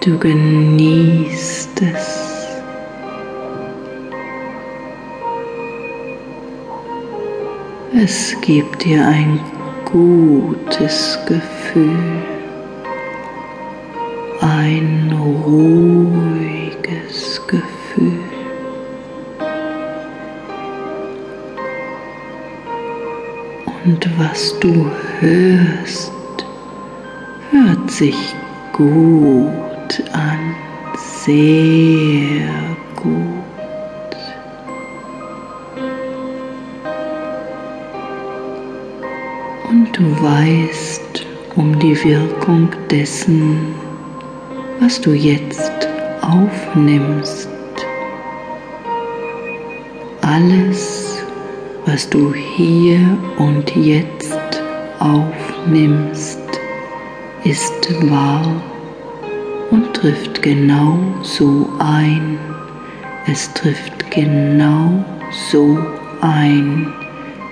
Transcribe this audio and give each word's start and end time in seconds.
Du 0.00 0.16
genießt 0.16 1.82
es. 1.82 2.28
Es 8.00 8.36
gibt 8.40 8.84
dir 8.84 9.04
ein 9.04 9.40
gutes 9.84 11.18
Gefühl, 11.26 12.22
ein 14.40 15.12
ruhiges 15.20 15.82
Gefühl. 17.48 18.22
Und 23.84 24.18
was 24.18 24.56
du 24.60 24.88
hörst, 25.18 26.12
hört 27.50 27.90
sich 27.90 28.36
gut 28.72 29.77
an, 30.12 30.54
sehr 30.96 32.76
gut. 32.96 33.38
und 39.68 39.96
du 39.96 40.22
weißt 40.22 41.26
um 41.56 41.78
die 41.78 42.02
Wirkung 42.04 42.68
dessen, 42.90 43.74
was 44.80 45.00
du 45.00 45.12
jetzt 45.12 45.88
aufnimmst. 46.22 47.48
Alles, 50.22 51.22
was 51.86 52.08
du 52.08 52.32
hier 52.34 53.00
und 53.38 53.74
jetzt 53.76 54.38
aufnimmst, 54.98 56.40
ist 57.44 58.10
wahr 58.10 58.62
und 59.70 59.94
trifft 59.94 60.42
genau 60.42 60.98
so 61.22 61.68
ein. 61.78 62.38
Es 63.26 63.52
trifft 63.54 64.10
genau 64.10 65.04
so 65.50 65.78
ein, 66.20 66.92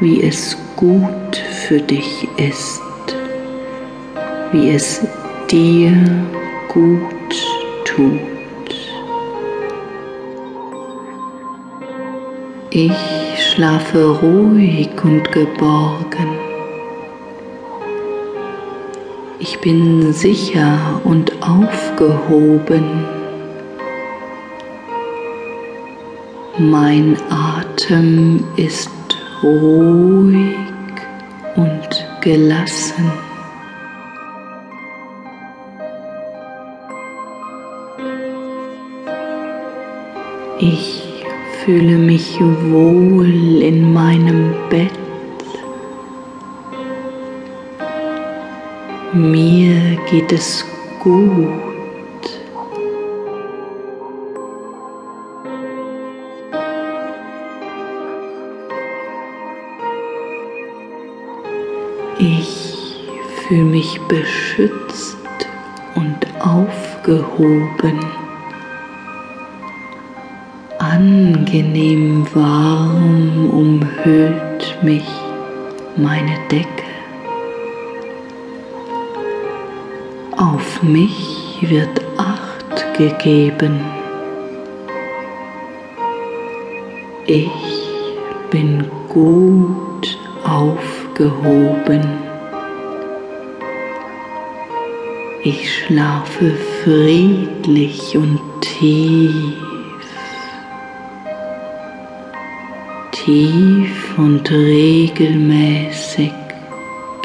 wie 0.00 0.22
es 0.22 0.56
gut 0.76 1.36
für 1.66 1.80
dich 1.80 2.26
ist, 2.36 2.80
wie 4.52 4.70
es 4.70 5.02
dir 5.50 5.92
gut 6.68 7.00
tut. 7.84 8.20
Ich 12.70 12.92
schlafe 13.38 14.18
ruhig 14.20 14.90
und 15.02 15.30
geborgen. 15.32 16.47
Ich 19.40 19.60
bin 19.60 20.12
sicher 20.12 21.00
und 21.04 21.32
aufgehoben. 21.40 23.04
Mein 26.58 27.16
Atem 27.30 28.42
ist 28.56 28.90
ruhig 29.44 30.56
und 31.54 32.06
gelassen. 32.20 33.12
Ich 40.58 41.04
fühle 41.64 41.96
mich 41.96 42.40
wohl 42.40 43.62
in 43.62 43.92
meinem 43.94 44.52
Bett. 44.68 45.07
Mir 49.14 49.96
geht 50.10 50.30
es 50.32 50.66
gut. 51.00 51.48
Ich 62.18 62.84
fühle 63.46 63.64
mich 63.64 63.98
beschützt 64.08 65.16
und 65.94 66.18
aufgehoben. 66.40 67.98
Angenehm 70.78 72.26
warm 72.34 73.48
umhüllt 73.50 74.76
mich 74.82 75.08
meine 75.96 76.36
Decke. 76.50 76.87
Auf 80.38 80.82
mich 80.82 81.58
wird 81.60 82.00
Acht 82.16 82.94
gegeben. 82.96 83.80
Ich 87.26 87.50
bin 88.50 88.88
gut 89.08 90.18
aufgehoben 90.44 90.98
gehoben. 91.18 92.00
Ich 95.42 95.74
schlafe 95.74 96.52
friedlich 96.82 98.16
und 98.16 98.40
tief. 98.60 99.54
Tief 103.12 104.18
und 104.18 104.50
regelmäßig 104.50 106.32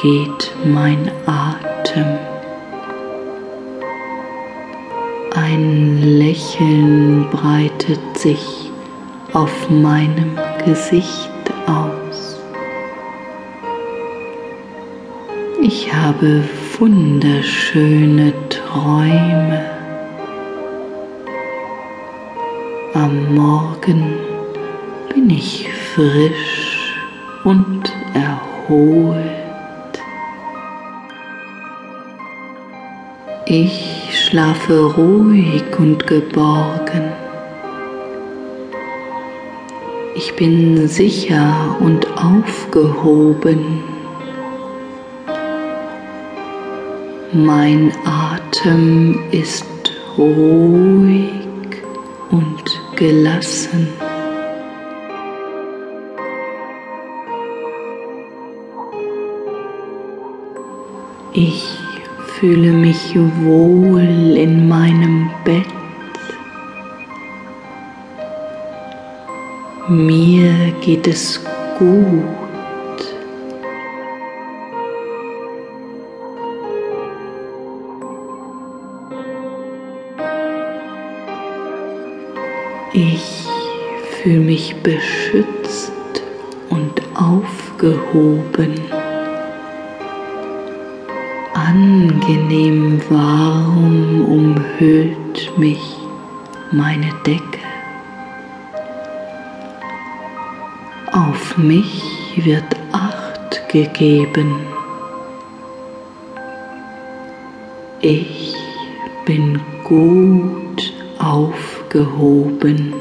geht 0.01 0.51
mein 0.65 1.11
Atem. 1.25 2.32
Ein 5.35 5.99
Lächeln 6.19 7.27
breitet 7.31 7.99
sich 8.15 8.69
auf 9.33 9.67
meinem 9.67 10.37
Gesicht 10.63 11.31
aus. 11.65 12.39
Ich 15.59 15.91
habe 15.91 16.43
wunderschöne 16.77 18.31
Träume. 18.49 19.65
Am 22.93 23.33
Morgen 23.33 24.13
bin 25.11 25.31
ich 25.31 25.67
frisch 25.95 26.93
und 27.43 27.91
erholt. 28.13 29.23
Ich 33.47 34.02
schlafe 34.33 34.91
ruhig 34.95 35.63
und 35.77 36.07
geborgen. 36.07 37.11
Ich 40.15 40.35
bin 40.35 40.87
sicher 40.87 41.77
und 41.79 42.07
aufgehoben. 42.17 43.83
Mein 47.31 47.91
Atem 48.05 49.19
ist 49.29 49.67
ruhig 50.17 51.29
und 52.31 52.63
gelassen. 52.95 53.87
Ich 61.33 61.77
fühle 62.39 62.71
mich 62.71 63.15
wohl 63.41 64.37
in 64.37 64.67
meinem 64.67 65.29
Bett. 65.45 65.67
Mir 69.87 70.73
geht 70.81 71.07
es 71.07 71.43
gut. 71.77 72.23
Ich 82.93 83.47
fühle 84.21 84.39
mich 84.39 84.75
beschützt 84.77 85.91
und 86.69 87.01
aufgehoben. 87.15 89.02
Angenehm 91.73 93.01
warm 93.09 94.21
umhüllt 94.25 95.57
mich 95.57 95.81
meine 96.71 97.09
Decke. 97.25 97.65
Auf 101.11 101.57
mich 101.57 102.03
wird 102.35 102.75
Acht 102.91 103.67
gegeben. 103.69 104.55
Ich 108.01 108.53
bin 109.25 109.59
gut 109.83 110.93
aufgehoben 111.17 111.73
gehoben. 111.93 112.93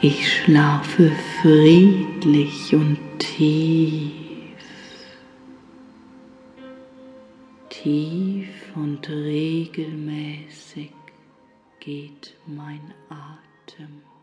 Ich 0.00 0.32
schlafe 0.32 1.12
friedlich 1.40 2.74
und 2.74 2.98
tief. 3.18 4.25
Tief 7.82 8.74
und 8.74 9.06
regelmäßig 9.10 10.92
geht 11.78 12.34
mein 12.46 12.94
Atem. 13.10 14.15